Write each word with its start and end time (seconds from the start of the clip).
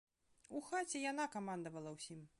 У 0.59 0.61
хаце 0.69 1.03
яна 1.11 1.29
камандавала 1.37 1.97
ўсім. 1.99 2.29